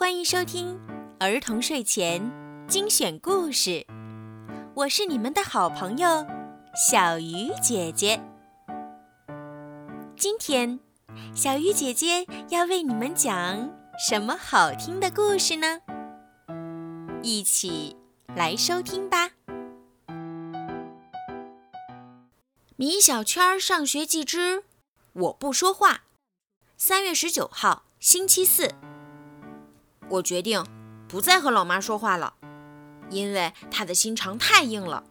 [0.00, 0.80] 欢迎收听
[1.18, 2.32] 儿童睡前
[2.66, 3.86] 精选故事，
[4.72, 6.26] 我是你们的好朋友
[6.74, 8.18] 小鱼姐姐。
[10.16, 10.80] 今天，
[11.34, 15.82] 小鱼姐姐要为你们讲什么好听的故事呢？
[17.22, 17.94] 一起
[18.34, 19.32] 来收听吧。
[22.76, 24.64] 米小圈上学记之
[25.12, 26.04] 我不说话。
[26.78, 28.72] 三月十九号，星期四。
[30.10, 30.66] 我决定
[31.08, 32.34] 不再和老妈说话了，
[33.08, 35.04] 因为她的心肠太硬了。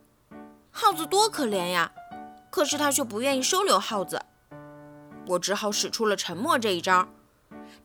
[0.72, 1.92] 耗子多可怜呀，
[2.50, 4.22] 可是她却不愿意收留耗子。
[5.28, 7.08] 我只好使出了沉默这一招。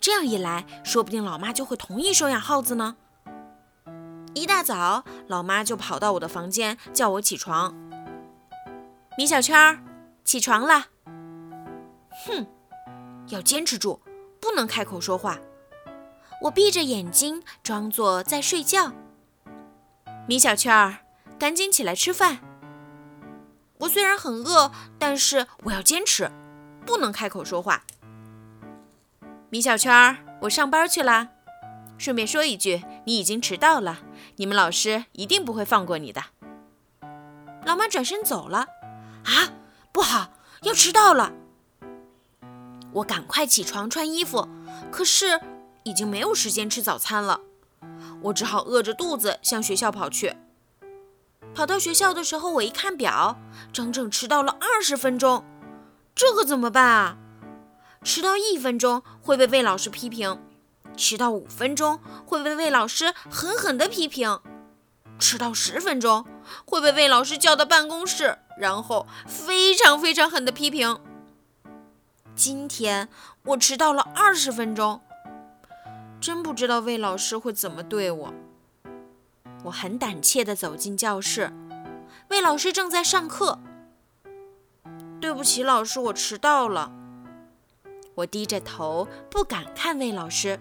[0.00, 2.96] 这样一来，说不定老妈就会同意收养耗子呢。
[4.34, 7.74] 一大早，老妈就跑到我的房间叫我起床。
[9.16, 9.82] 米小圈，
[10.24, 10.86] 起床了。
[12.26, 12.46] 哼。
[13.28, 14.00] 要坚持住，
[14.38, 15.38] 不能开口说话。
[16.44, 18.92] 我闭着眼睛，装作在睡觉。
[20.28, 20.98] 米小圈儿，
[21.38, 22.38] 赶紧起来吃饭。
[23.78, 26.30] 我虽然很饿，但是我要坚持，
[26.84, 27.84] 不能开口说话。
[29.48, 31.30] 米小圈儿，我上班去了。
[31.96, 34.00] 顺便说一句，你已经迟到了，
[34.36, 36.24] 你们老师一定不会放过你的。
[37.64, 38.66] 老妈转身走了。
[39.24, 39.54] 啊，
[39.92, 41.32] 不好，要迟到了。
[42.92, 44.46] 我赶快起床穿衣服，
[44.92, 45.40] 可是
[45.84, 47.40] 已经没有时间吃早餐了。
[48.22, 50.36] 我只好饿着肚子向学校跑去。
[51.54, 53.38] 跑到学校的时候，我一看表，
[53.72, 55.44] 整整迟到了二十分钟。
[56.14, 57.16] 这可怎么办啊？
[58.02, 60.42] 迟到一分钟会被魏老师批评，
[60.96, 64.40] 迟到五分钟会被魏老师狠狠地批评，
[65.18, 66.24] 迟到十分钟
[66.64, 70.98] 会被魏老师叫到办公室，然后非常非常狠地批评。
[72.34, 73.08] 今天
[73.44, 75.00] 我迟到了二十分钟，
[76.24, 78.32] 真不知道魏老师会怎么对我。
[79.62, 81.52] 我很胆怯地走进教室，
[82.30, 83.58] 魏老师正在上课。
[85.20, 86.90] 对不起，老师，我迟到了。
[88.14, 90.58] 我低着头，不敢看魏老师。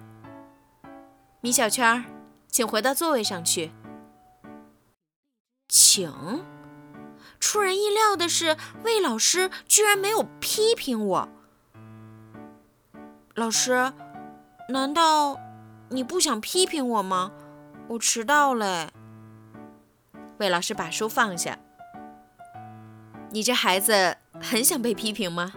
[1.40, 2.04] 米小圈，
[2.50, 3.72] 请回到座位上去。
[5.70, 6.44] 请。
[7.40, 11.30] 出人意料的是，魏老师居然没有批评我。
[13.36, 13.94] 老师，
[14.68, 15.40] 难道
[15.94, 17.32] 你不想批评我吗？
[17.88, 18.92] 我迟到了。
[20.40, 21.60] 魏老师把书放下。
[23.30, 25.54] 你这孩子很想被批评吗？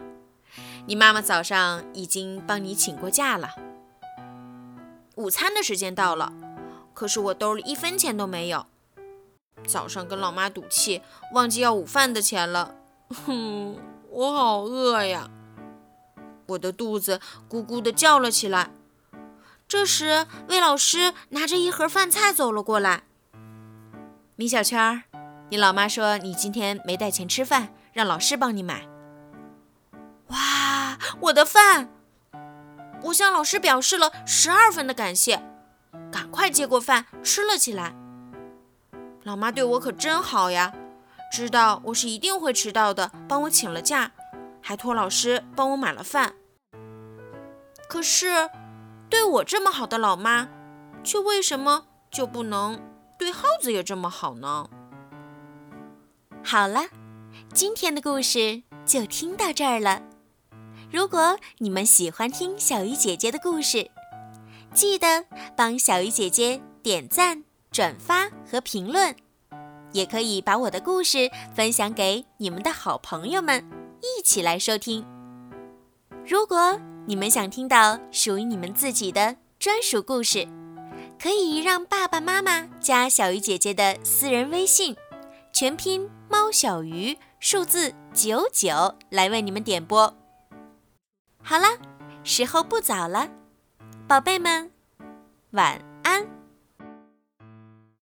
[0.85, 3.55] 你妈妈早上已经帮你请过假了。
[5.15, 6.35] 午餐的时间到了，
[6.93, 8.67] 可是我兜里一分钱都没有。
[9.67, 11.01] 早上跟老妈赌气，
[11.33, 12.75] 忘记要午饭的钱了。
[13.25, 13.79] 哼，
[14.11, 15.31] 我好饿呀。
[16.49, 18.71] 我的肚子咕咕地叫了起来。
[19.69, 23.03] 这时，魏老师拿着一盒饭菜走了过来。
[24.37, 25.03] 米小圈，
[25.51, 28.87] 你老妈说你今天没带钱吃饭，让老师帮你买。
[30.29, 31.89] 哇，我的饭！
[33.03, 35.43] 我向老师表示了十二分的感谢，
[36.13, 37.97] 赶快接过饭吃了起来。
[39.25, 40.73] 老妈对我可真好呀，
[41.33, 44.13] 知道我是一定会迟到的，帮我请了假。
[44.63, 46.35] 还托老师帮我买了饭，
[47.89, 48.49] 可是
[49.09, 50.49] 对我这么好的老妈，
[51.05, 52.81] 却为什么就不能
[53.19, 54.69] 对耗子也这么好呢？
[56.43, 56.83] 好了，
[57.53, 60.03] 今天的故事就听到这儿了。
[60.91, 63.91] 如果你们喜欢听小鱼姐姐的故事，
[64.73, 65.25] 记得
[65.57, 69.15] 帮小鱼姐姐点赞、转发和评论，
[69.93, 73.65] 也可以把我的故事分享给你们的好朋友们。
[74.03, 75.05] 一起来收听。
[76.25, 76.79] 如果
[77.09, 80.49] 你们想听到属于你们自己的专属故事，
[81.21, 84.97] 可以让爸爸妈妈加小鱼姐姐的私人微信，
[85.53, 90.13] 全拼猫小鱼数字九九来为你们点播。
[91.43, 91.69] 好了，
[92.25, 93.29] 时候不早了，
[94.09, 94.73] 宝贝们，
[95.53, 95.96] 晚。